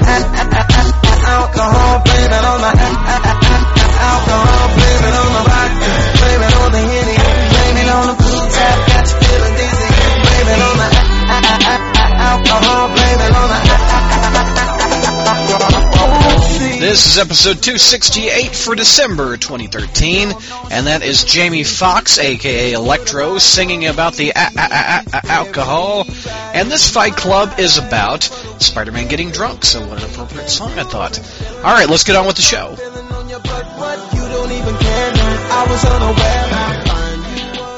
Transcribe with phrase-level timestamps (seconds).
[0.00, 0.33] the alcohol,
[16.94, 20.28] This is episode 268 for December 2013,
[20.70, 26.06] and that is Jamie Foxx, aka Electro, singing about the a- a- a- alcohol.
[26.54, 28.22] And this Fight Club is about
[28.60, 31.18] Spider-Man getting drunk, so what an appropriate song, I thought.
[31.64, 32.76] All right, let's get on with the show.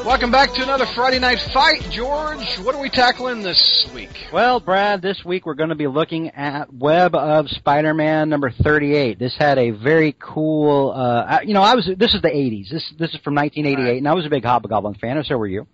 [0.07, 2.39] Welcome back to another Friday Night Fight, George.
[2.63, 4.09] What are we tackling this week?
[4.33, 9.19] Well, Brad, this week we're going to be looking at Web of Spider-Man number 38.
[9.19, 12.71] This had a very cool, uh, you know, I was, this is the 80s.
[12.71, 15.49] This, this is from 1988, and I was a big Hobgoblin fan, and so were
[15.49, 15.67] you.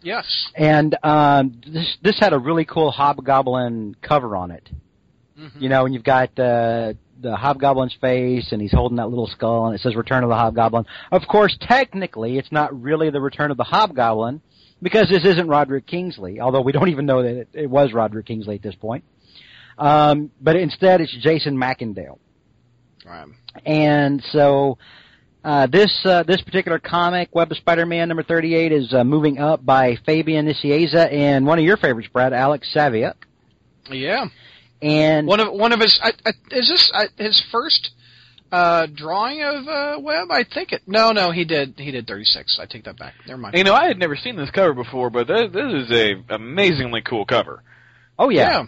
[0.00, 0.24] Yes.
[0.54, 4.70] And, um, this, this had a really cool Hobgoblin cover on it.
[5.58, 9.66] You know, and you've got, uh, the Hobgoblin's face, and he's holding that little skull,
[9.66, 10.84] and it says Return of the Hobgoblin.
[11.10, 14.42] Of course, technically, it's not really the Return of the Hobgoblin,
[14.82, 18.26] because this isn't Roderick Kingsley, although we don't even know that it, it was Roderick
[18.26, 19.04] Kingsley at this point.
[19.78, 22.18] Um, but instead, it's Jason Macendale.
[23.04, 23.26] Right.
[23.64, 24.78] And so,
[25.42, 29.64] uh, this, uh, this particular comic, Web of Spider-Man number 38, is uh, moving up
[29.64, 33.14] by Fabian Nicieza and one of your favorites, Brad, Alex Saviuk.
[33.90, 34.26] Yeah.
[34.84, 37.90] And One of one of his I, I, is this I, his first
[38.52, 40.30] uh, drawing of uh, Web?
[40.30, 40.82] I think it.
[40.86, 41.74] No, no, he did.
[41.78, 42.58] He did 36.
[42.60, 43.14] I take that back.
[43.26, 43.56] Never mind.
[43.56, 47.00] You know, I had never seen this cover before, but this, this is a amazingly
[47.00, 47.62] cool cover.
[48.18, 48.50] oh yeah.
[48.50, 48.66] yeah.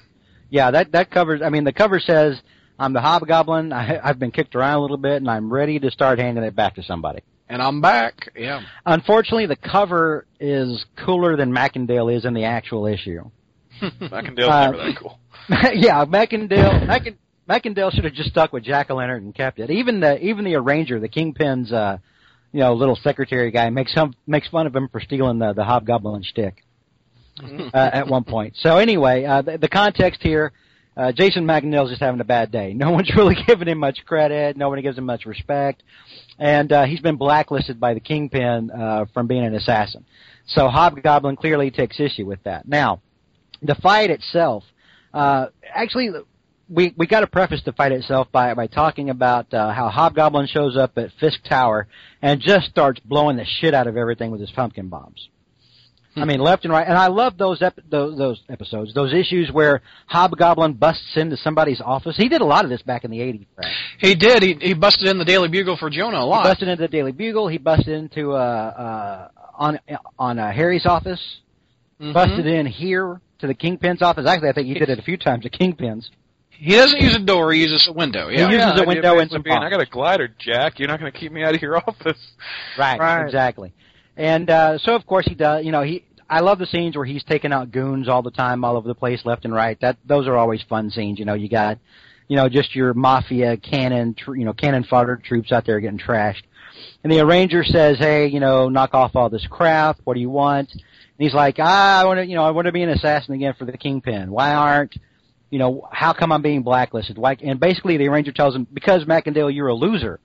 [0.49, 1.43] Yeah, that that covers.
[1.43, 2.41] I mean, the cover says,
[2.79, 3.73] "I'm the Hobgoblin.
[3.75, 6.57] I, I've been kicked around a little bit, and I'm ready to start handing it
[6.57, 8.33] back to somebody." And I'm back.
[8.35, 8.63] Yeah.
[8.87, 13.31] Unfortunately, the cover is cooler than Macendale is in the actual issue.
[14.01, 15.19] Macendale's Uh, never that cool.
[15.75, 16.87] yeah, Macendale.
[16.87, 17.17] Macen,
[17.49, 19.71] Macendale should have just stuck with Jack Leonard and kept it.
[19.71, 21.99] Even the even the arranger, the Kingpin's, uh,
[22.53, 25.65] you know, little secretary guy makes him makes fun of him for stealing the the
[25.65, 26.65] Hobgoblin stick
[27.43, 28.55] uh, at one point.
[28.57, 30.53] So anyway, uh, the, the context here.
[30.97, 32.73] Uh, Jason Macendale's just having a bad day.
[32.73, 34.57] No one's really giving him much credit.
[34.57, 35.83] Nobody gives him much respect,
[36.39, 40.07] and uh, he's been blacklisted by the Kingpin uh, from being an assassin.
[40.47, 42.67] So Hobgoblin clearly takes issue with that.
[42.67, 43.03] Now,
[43.63, 44.65] the fight itself,
[45.13, 46.11] uh, actually,
[46.69, 50.47] we we got to preface the fight itself by by talking about uh, how Hobgoblin
[50.47, 51.87] shows up at Fisk Tower
[52.23, 55.29] and just starts blowing the shit out of everything with his pumpkin bombs.
[56.19, 59.51] I mean, left and right, and I love those ep- those, those episodes, those issues
[59.53, 62.17] where Hobgoblin busts into somebody's office.
[62.17, 63.47] He did a lot of this back in the '80s.
[63.55, 63.71] Brad.
[63.99, 64.43] He did.
[64.43, 66.45] He he busted in the Daily Bugle for Jonah a lot.
[66.45, 67.49] He busted into the Daily Bugle.
[67.49, 69.79] He busted into uh, uh, on
[70.19, 71.21] on uh, Harry's office.
[72.01, 72.13] Mhm.
[72.13, 74.27] Busted in here to the Kingpin's office.
[74.27, 75.45] Actually, I think he did it a few times.
[75.45, 76.11] The Kingpin's.
[76.51, 77.53] He doesn't use a door.
[77.53, 78.29] He uses a window.
[78.29, 78.49] He Yeah.
[78.51, 79.57] uses a window and some being.
[79.59, 80.79] I got a glider, Jack.
[80.79, 82.19] You're not going to keep me out of your office.
[82.79, 83.25] Right, Right.
[83.25, 83.73] exactly.
[84.17, 85.65] And uh, so, of course, he does.
[85.65, 86.05] You know, he.
[86.29, 88.95] I love the scenes where he's taking out goons all the time, all over the
[88.95, 89.79] place, left and right.
[89.81, 91.19] That those are always fun scenes.
[91.19, 91.79] You know, you got,
[92.27, 95.99] you know, just your mafia cannon, tr- you know, cannon fodder troops out there getting
[96.01, 96.43] trashed.
[97.03, 99.99] And the arranger says, "Hey, you know, knock off all this crap.
[100.05, 100.83] What do you want?" And
[101.19, 103.55] he's like, "Ah, I want to, you know, I want to be an assassin again
[103.59, 104.31] for the kingpin.
[104.31, 104.97] Why aren't,
[105.51, 107.19] you know, how come I'm being blacklisted?
[107.19, 110.21] Why?" And basically, the arranger tells him, "Because Macendale, you're a loser.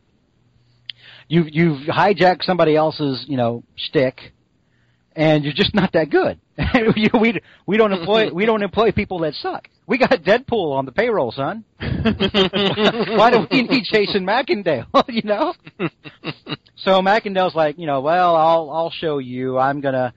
[1.27, 4.33] You've you've hijacked somebody else's, you know, stick."
[5.15, 6.39] And you're just not that good.
[7.13, 9.67] We we don't employ we don't employ people that suck.
[9.87, 11.63] We got Deadpool on the payroll, son.
[11.79, 14.85] Why do we need Jason Macendale?
[15.07, 15.53] you know.
[16.75, 19.57] So Macendale's like, you know, well, I'll I'll show you.
[19.57, 20.13] I'm gonna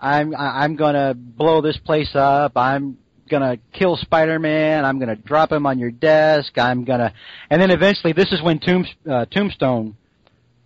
[0.00, 2.56] I'm I'm gonna blow this place up.
[2.56, 2.98] I'm
[3.32, 4.84] gonna kill Spider-Man.
[4.84, 6.58] I'm gonna drop him on your desk.
[6.58, 7.12] I'm gonna,
[7.50, 9.96] and then eventually, this is when Tomb, uh, Tombstone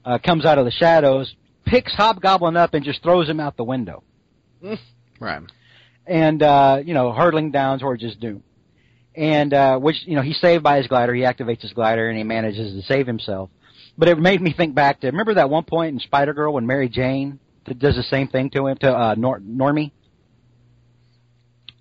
[0.05, 1.35] uh, comes out of the shadows,
[1.67, 4.03] picks Hobgoblin up, and just throws him out the window
[5.21, 5.43] Right.
[6.07, 8.43] and uh, you know, hurtling down towards his doom.
[9.15, 11.15] And uh, which you know, he's saved by his glider.
[11.15, 13.51] He activates his glider and he manages to save himself.
[13.99, 16.67] But it made me think back to remember that one point in Spider Girl when
[16.67, 19.91] Mary Jane does the same thing to him to uh, Nor- Normie.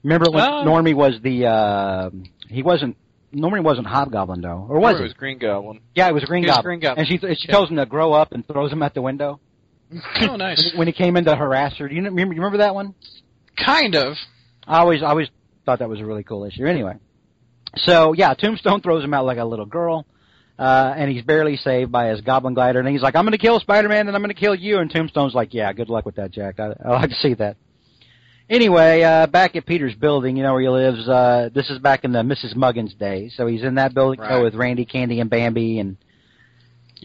[0.03, 0.63] Remember when Oh.
[0.65, 2.09] Normie was the uh,
[2.49, 2.95] he wasn't
[3.33, 4.99] Normie wasn't Hobgoblin though, or was he?
[4.99, 5.81] it was Green Goblin.
[5.93, 6.63] yeah, it was Green He was Goblin.
[6.63, 6.99] Green Goblin.
[6.99, 9.39] And she th- she tells him to grow up and throws him out the window
[10.21, 10.73] Oh, nice.
[10.75, 11.87] when he came in to harass her.
[11.87, 12.33] Do you know- remember?
[12.33, 12.93] You remember that one?
[13.57, 14.15] Kind of.
[14.67, 15.29] I always, I always
[15.65, 16.65] thought that was a really cool issue.
[16.65, 16.95] Anyway,
[17.77, 20.05] so yeah, Tombstone throws him out like a little girl,
[20.59, 22.79] uh, and he's barely saved by his Goblin glider.
[22.79, 24.89] And he's like, "I'm going to kill Spider-Man, and I'm going to kill you." And
[24.91, 26.59] Tombstone's like, "Yeah, good luck with that, Jack.
[26.59, 27.57] I, I like to see that."
[28.49, 31.07] Anyway, uh, back at Peter's building, you know where he lives.
[31.09, 32.55] Uh, this is back in the Mrs.
[32.55, 34.43] Muggins days, so he's in that building you know, Right.
[34.43, 35.97] with Randy, Candy, and Bambi, and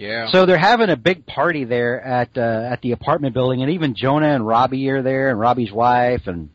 [0.00, 0.30] Yeah.
[0.32, 3.94] so they're having a big party there at uh, at the apartment building, and even
[3.94, 6.48] Jonah and Robbie are there, and Robbie's wife, and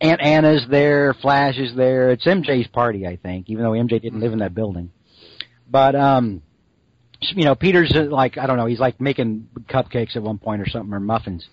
[0.00, 2.10] Aunt Anna's there, Flash is there.
[2.10, 4.90] It's MJ's party, I think, even though MJ didn't live in that building.
[5.70, 6.40] But um,
[7.20, 10.62] you know, Peter's uh, like I don't know, he's like making cupcakes at one point
[10.62, 11.46] or something or muffins,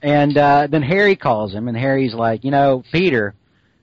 [0.00, 3.34] and uh, then Harry calls him, and Harry's like, you know, Peter.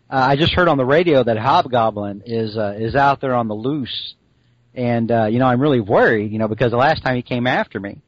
[0.09, 3.49] Uh, I just heard on the radio that Hobgoblin is uh, is out there on
[3.49, 4.15] the loose,
[4.77, 7.47] and uh, you know I'm really worried, you know, because the last time he came
[7.47, 8.01] after me.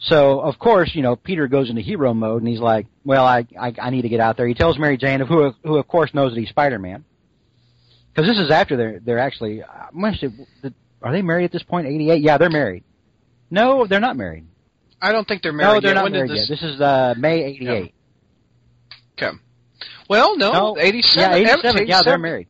[0.00, 3.46] So of course, you know, Peter goes into hero mode, and he's like, "Well, I
[3.58, 6.12] I, I need to get out there." He tells Mary Jane, who who of course
[6.12, 7.04] knows that he's Spider Man,
[8.12, 9.62] because this is after they're they're actually.
[10.20, 11.86] Say, are they married at this point?
[11.86, 12.22] Eighty eight?
[12.22, 12.84] Yeah, they're married.
[13.50, 14.46] No, they're not married.
[15.00, 15.94] I don't think they're married no, they're yet.
[15.94, 16.48] not when married this?
[16.50, 16.60] yet.
[16.60, 17.94] This is uh, May eighty eight.
[19.20, 19.36] Okay.
[20.08, 21.20] Well, no, No, 87.
[21.20, 21.86] yeah, eighty seven.
[21.86, 22.48] Yeah, they're married.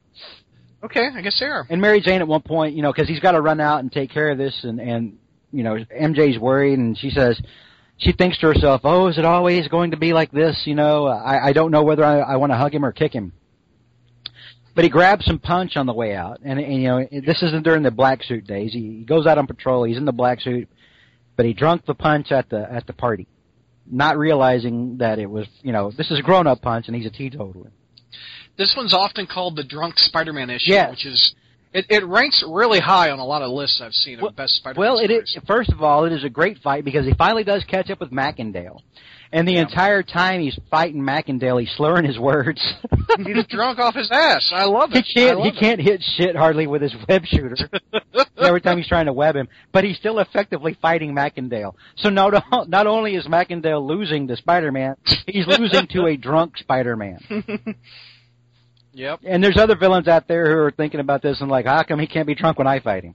[0.83, 1.67] Okay, I guess they are.
[1.69, 3.91] And Mary Jane at one point, you know, because he's got to run out and
[3.91, 5.19] take care of this, and and
[5.53, 7.41] you know, MJ's worried, and she says,
[7.97, 11.07] she thinks to herself, "Oh, is it always going to be like this?" You know,
[11.07, 13.33] I I don't know whether I, I want to hug him or kick him.
[14.75, 17.65] But he grabs some punch on the way out, and, and you know, this isn't
[17.65, 18.73] during the black suit days.
[18.73, 19.83] He, he goes out on patrol.
[19.83, 20.69] He's in the black suit,
[21.37, 23.27] but he drunk the punch at the at the party,
[23.91, 27.07] not realizing that it was, you know, this is a grown up punch, and he's
[27.07, 27.73] a teetotaler.
[28.59, 31.35] This one's often called the drunk Spider-Man issue, which is
[31.73, 34.57] it, it ranks really high on a lot of lists I've seen of Well- best
[34.57, 35.39] Spider-Man Well, it is.
[35.47, 38.11] First of all, it is a great fight because he finally does catch up with
[38.11, 38.81] Macendale,
[39.33, 42.61] and the entire time he's fighting Macendale, he's slurring his words.
[43.25, 44.53] He's drunk off his ass.
[44.55, 45.05] I love it.
[45.05, 45.41] He can't.
[45.41, 45.57] He it.
[45.59, 47.57] can't hit shit hardly with his web shooter.
[48.39, 51.75] Every time he's trying to web him, but he's still effectively fighting Macendale.
[51.97, 54.97] So not not only is Macendale losing to Spider-Man,
[55.27, 57.19] he's losing to a drunk Spider-Man.
[58.93, 59.21] Yep.
[59.27, 62.01] And there's other villains out there who are thinking about this and like, how come
[62.01, 63.15] he can't be drunk when I fight him?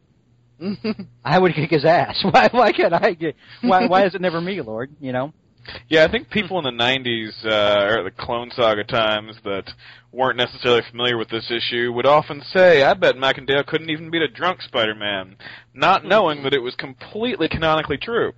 [1.25, 2.23] I would kick his ass.
[2.31, 2.49] Why?
[2.51, 3.35] Why can't I get?
[3.61, 3.87] Why?
[3.87, 4.91] Why is it never me, Lord?
[4.99, 5.33] You know.
[5.87, 9.71] Yeah, I think people in the '90s uh, or the Clone Saga times that
[10.11, 14.21] weren't necessarily familiar with this issue would often say, "I bet Macendale couldn't even beat
[14.21, 15.37] a drunk Spider-Man,"
[15.73, 18.33] not knowing that it was completely canonically true.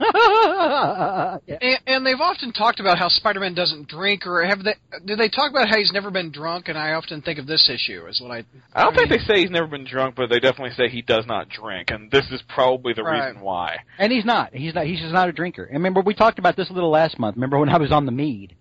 [0.00, 1.36] Yeah.
[1.60, 4.74] And, and they've often talked about how Spider-Man doesn't drink, or have they?
[5.04, 6.68] Do they talk about how he's never been drunk?
[6.68, 8.44] And I often think of this issue as what I.
[8.72, 11.02] I don't think mean, they say he's never been drunk, but they definitely say he
[11.02, 13.26] does not drink, and this is probably the Right.
[13.28, 13.78] reason why.
[13.98, 14.54] And he's not.
[14.54, 14.86] He's not.
[14.86, 15.64] He's just not a drinker.
[15.64, 17.36] And remember, we talked about this a little last month.
[17.36, 18.54] Remember when I was on the mead,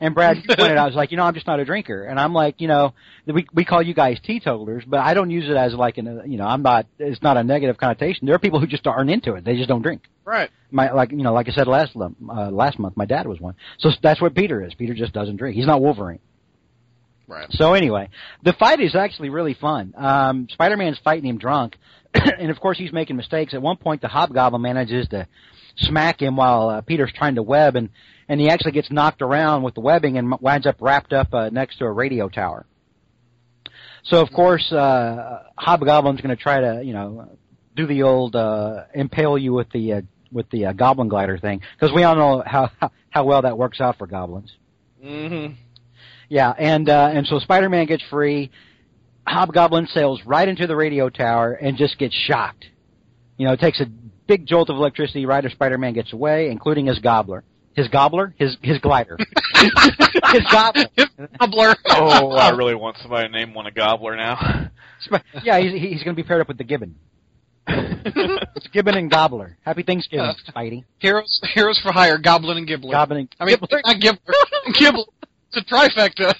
[0.00, 2.04] and Brad you pointed out, I was like, you know, I'm just not a drinker.
[2.04, 2.94] And I'm like, you know,
[3.26, 6.38] we we call you guys teetotalers, but I don't use it as like an, you
[6.38, 6.86] know, I'm not.
[6.98, 8.26] It's not a negative connotation.
[8.26, 9.44] There are people who just aren't into it.
[9.44, 10.02] They just don't drink.
[10.24, 10.50] Right.
[10.70, 13.54] My like you know, like I said last uh, last month, my dad was one.
[13.78, 14.74] So that's what Peter is.
[14.74, 15.56] Peter just doesn't drink.
[15.56, 16.20] He's not Wolverine.
[17.26, 17.46] Right.
[17.50, 18.08] So anyway,
[18.42, 19.92] the fight is actually really fun.
[19.96, 21.76] Um, Spider-Man's fighting him drunk,
[22.14, 23.52] and of course he's making mistakes.
[23.52, 25.28] At one point, the Hobgoblin manages to
[25.76, 27.90] smack him while uh, Peter's trying to web, and
[28.28, 31.48] and he actually gets knocked around with the webbing and winds up wrapped up uh,
[31.50, 32.66] next to a radio tower.
[34.04, 37.36] So of course, uh, Hobgoblin's going to try to you know
[37.74, 40.00] do the old uh, impale you with the uh,
[40.32, 42.70] with the uh, Goblin glider thing because we all know how
[43.10, 44.52] how well that works out for goblins.
[45.04, 45.54] Mm-hmm.
[46.28, 48.50] Yeah, and uh, and so Spider-Man gets free.
[49.26, 52.64] Hobgoblin sails right into the radio tower and just gets shocked.
[53.36, 53.86] You know, it takes a
[54.26, 57.44] big jolt of electricity right as Spider-Man gets away, including his gobbler.
[57.78, 58.34] His gobbler?
[58.38, 59.16] His his glider.
[59.54, 59.70] his
[60.50, 60.86] gobbler.
[61.38, 61.76] Gobbler.
[61.86, 64.68] Oh, I really want somebody to name one a gobbler now.
[65.44, 66.96] Yeah, he's he's going to be paired up with the gibbon.
[67.68, 69.56] It's gibbon and gobbler.
[69.64, 70.82] Happy Thanksgiving, Spidey.
[70.98, 72.18] Heroes, heroes for hire.
[72.18, 72.90] Goblin and Gibbler.
[72.90, 73.80] Goblin and I mean, Gibbler.
[73.84, 74.34] not Gibbler.
[74.74, 75.06] Gibbler.
[75.52, 76.34] It's a trifecta.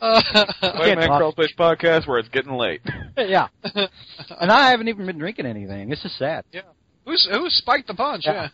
[0.00, 0.20] uh,
[0.60, 1.22] Spider-Man talk.
[1.22, 2.82] Crawlspace podcast where it's getting late.
[3.16, 3.48] yeah.
[3.74, 5.88] And I haven't even been drinking anything.
[5.88, 6.44] This is sad.
[6.52, 6.62] Yeah.
[7.06, 8.24] who's who's spiked the punch?
[8.26, 8.48] Yeah.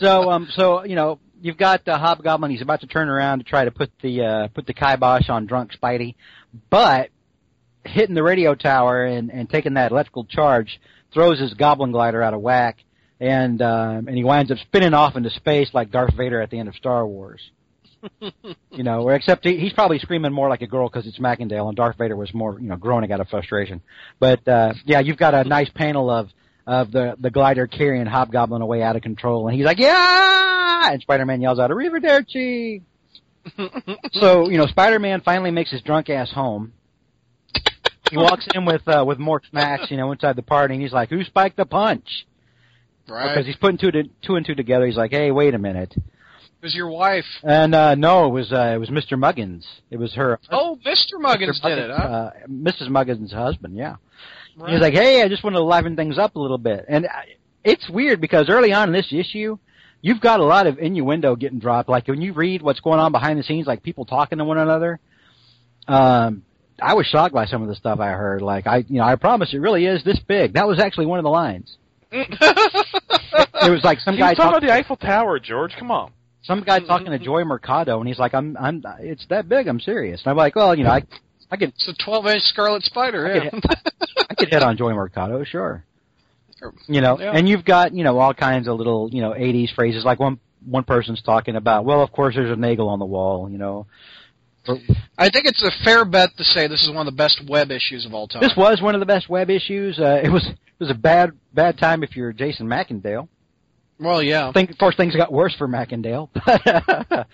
[0.00, 2.50] So um so you know you've got uh, Hobgoblin.
[2.50, 5.46] He's about to turn around to try to put the uh, put the kibosh on
[5.46, 6.14] drunk Spidey,
[6.70, 7.10] but
[7.84, 10.80] hitting the radio tower and and taking that electrical charge
[11.12, 12.78] throws his Goblin glider out of whack,
[13.20, 16.58] and um, and he winds up spinning off into space like Darth Vader at the
[16.58, 17.40] end of Star Wars.
[18.70, 21.76] you know, except he, he's probably screaming more like a girl because it's Macendale, and
[21.76, 23.80] Darth Vader was more, you know, groaning out of frustration.
[24.18, 26.28] But uh, yeah, you've got a nice panel of
[26.66, 31.00] of the the glider carrying Hobgoblin away out of control, and he's like, "Yeah!" and
[31.02, 32.82] Spider-Man yells out, "Arrivederci!"
[34.12, 36.72] so you know, Spider-Man finally makes his drunk ass home.
[38.10, 40.92] He walks in with uh, with more smacks, you know, inside the party, and he's
[40.92, 42.26] like, "Who spiked the punch?"
[43.08, 43.28] Right.
[43.28, 44.86] Because he's putting two to, two and two together.
[44.86, 47.26] He's like, "Hey, wait a minute." It was your wife.
[47.42, 49.18] And uh, no, it was uh, it was Mr.
[49.18, 49.66] Muggins.
[49.90, 50.38] It was her.
[50.50, 51.20] Oh, Mr.
[51.20, 51.68] Muggins Mr.
[51.68, 51.90] did it.
[51.90, 52.02] Huh?
[52.02, 52.88] Uh, Mrs.
[52.88, 53.76] Muggins' husband.
[53.76, 53.96] Yeah.
[54.56, 54.72] Right.
[54.72, 57.36] He's like, hey, I just want to liven things up a little bit, and I-
[57.64, 59.56] it's weird because early on in this issue,
[60.02, 61.88] you've got a lot of innuendo getting dropped.
[61.88, 64.58] Like when you read what's going on behind the scenes, like people talking to one
[64.58, 65.00] another.
[65.88, 66.42] Um,
[66.82, 68.42] I was shocked by some of the stuff I heard.
[68.42, 70.54] Like I, you know, I promise it really is this big.
[70.54, 71.76] That was actually one of the lines.
[72.12, 75.72] It was like some He guy talking talking, about the Eiffel Tower, George.
[75.78, 76.12] Come on.
[76.42, 79.66] some guy talking to Joy Mercado, and he's like, "I'm, I'm, it's that big.
[79.68, 81.02] I'm serious." And I'm like, "Well, you know, I,
[81.50, 83.26] I could, It's a 12 inch Scarlet Spider.
[83.26, 83.50] I Yeah.
[83.50, 83.64] could,
[84.38, 85.84] I could hit on Joy Mercado, sure."
[86.88, 87.32] You know, Yeah.
[87.34, 90.04] and you've got you know all kinds of little you know '80s phrases.
[90.04, 93.50] Like one one person's talking about, well, of course, there's a nagel on the wall.
[93.50, 93.86] You know,
[95.18, 97.70] I think it's a fair bet to say this is one of the best web
[97.70, 98.40] issues of all time.
[98.40, 99.98] this was one of the best web issues.
[99.98, 103.28] Uh, it was it was a bad bad time if you're Jason Macendale.
[104.00, 104.50] well, yeah.
[104.52, 106.30] Think, of course, things got worse for Macendale.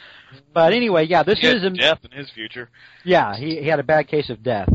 [0.52, 2.68] but anyway, yeah, this He had is a, death in his future.
[3.04, 4.68] Yeah, he, he had a bad case of death,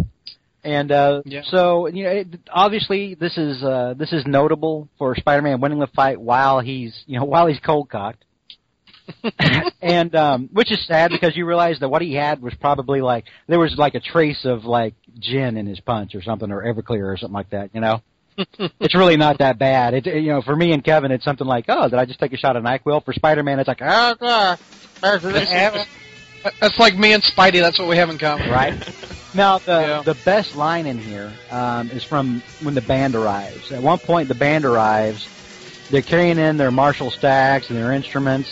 [0.65, 1.43] and uh, Yeah.
[1.45, 5.87] so you know, it, obviously this is uh, this is notable for Spider-Man winning the
[5.87, 8.25] fight while he's you know while he's cold cocked,
[9.81, 13.25] and um, which is sad because you realize that what he had was probably like
[13.47, 17.13] there was like a trace of like gin in his punch or something or Everclear
[17.13, 17.69] or something like that.
[17.73, 18.01] You know,
[18.79, 19.93] it's really not that bad.
[19.93, 22.33] It you know for me and Kevin, it's something like oh, did I just take
[22.33, 23.05] a shot of Nyquil?
[23.05, 24.59] For Spider-Man, it's like oh, God.
[26.59, 27.59] That's like me and Spidey.
[27.61, 28.49] That's what we have in common.
[28.49, 28.73] right?
[29.35, 30.01] Now, the Yeah.
[30.03, 33.71] the best line in here um, is from when the band arrives.
[33.71, 35.27] At one point, the band arrives.
[35.91, 38.49] They're carrying in their Marshall stacks and their instruments,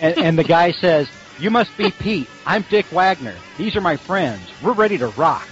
[0.00, 2.26] and, and the guy says, "You must be Pete.
[2.46, 3.34] I'm Dick Wagner.
[3.58, 4.42] These are my friends.
[4.62, 5.46] We're ready to rock."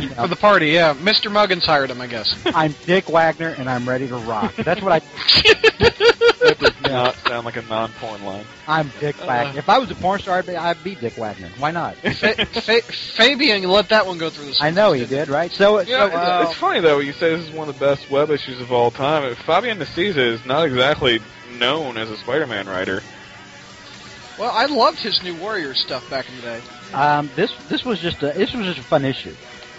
[0.00, 0.94] You know, For the party, yeah.
[0.94, 1.30] Mr.
[1.30, 2.36] Muggins hired him, I guess.
[2.46, 4.54] I'm Dick Wagner, and I'm ready to rock.
[4.56, 5.00] That's what I.
[6.88, 8.46] That does not sound like a non-porn line.
[8.66, 9.58] I'm Dick Wagner.
[9.58, 11.50] If I was a porn star, I'd be, I'd be Dick Wagner.
[11.58, 11.96] Why not?
[11.96, 12.82] Fa- Fa-
[13.16, 15.50] Fabian let that one go through the I know he did, right?
[15.52, 16.98] So, Yeah, so it's, uh, it's funny though.
[16.98, 19.34] You say this is one of the best web issues of all time.
[19.46, 21.20] Fabian Nicieza is not exactly
[21.58, 23.02] known as a Spider-Man writer.
[24.38, 26.60] Well, I loved his New Warrior stuff back in the day.
[26.92, 29.34] Um, this this was just a this was just a fun issue,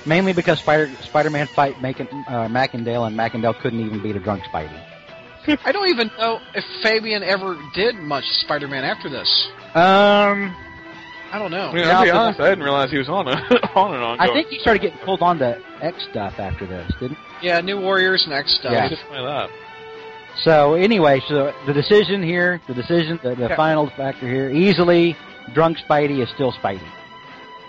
[0.06, 4.44] mainly because Spider Spider-Man fight Macin, uh, Macendale and Macendale couldn't even beat a drunk
[4.44, 4.80] Spidey.
[5.66, 9.48] I don't even know if Fabian ever did much Spider-Man after this.
[9.76, 10.56] Um,
[11.32, 11.70] I don't know.
[11.70, 13.32] I mean, I'll be honest, I didn't realize he was on a
[13.76, 14.20] on and on.
[14.20, 17.18] I think he started getting pulled on to X stuff after this, didn't?
[17.42, 17.48] he?
[17.48, 18.72] Yeah, New Warriors and X stuff.
[18.74, 18.90] Yeah.
[18.90, 19.50] Definitely that.
[20.44, 23.56] So anyway, so the decision here, the decision, the, the Yeah.
[23.56, 25.16] final factor here, easily,
[25.54, 26.82] drunk Spidey is still Spidey.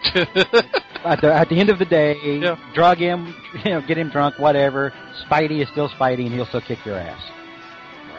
[1.02, 2.56] At the, at the end of the day, Yeah.
[2.74, 3.34] drug him,
[3.64, 4.92] you know, get him drunk, whatever.
[5.26, 7.20] Spidey is still Spidey, and he'll still kick your ass.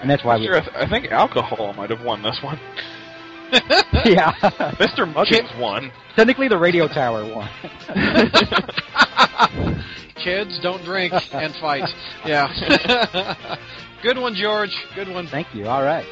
[0.02, 2.60] And that's why we, I, th- I think alcohol might have won this one.
[4.06, 4.32] yeah.
[4.80, 5.12] Mr.
[5.14, 5.92] Muggins won.
[6.16, 7.50] Technically, the radio tower won.
[10.24, 11.90] Kids, don't drink and fight.
[12.26, 12.48] Yeah.
[14.04, 14.76] Good one, George.
[14.96, 15.28] Good one.
[15.28, 15.68] Thank you.
[15.68, 16.06] All right.